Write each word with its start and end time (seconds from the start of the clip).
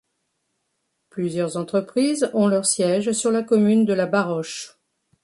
Plusieurs 1.11 1.57
entreprises 1.57 2.31
ont 2.33 2.47
leur 2.47 2.65
siège 2.65 3.11
sur 3.11 3.29
la 3.29 3.43
commune 3.43 3.85
de 3.85 3.93
la 3.93 4.07
Baroche. 4.07 4.79